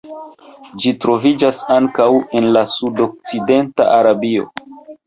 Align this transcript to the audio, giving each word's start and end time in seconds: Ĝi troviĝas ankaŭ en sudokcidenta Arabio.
Ĝi 0.85 0.93
troviĝas 1.03 1.59
ankaŭ 1.75 2.09
en 2.41 2.51
sudokcidenta 2.75 3.93
Arabio. 4.01 4.53